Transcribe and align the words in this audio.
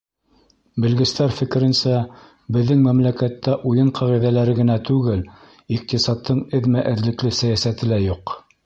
Белгестәр 0.85 1.35
фекеренсә, 1.39 1.93
беҙҙең 2.57 2.81
мәмләкәттә 2.87 3.55
уйын 3.73 3.93
ҡағиҙәләре 4.01 4.57
генә 4.63 4.81
түгел, 4.91 5.23
иҡтисадтың 5.79 6.45
эҙмә-эҙлекле 6.61 7.39
сәйәсәте 7.45 7.95
лә 7.95 8.05
юҡ. 8.13 8.39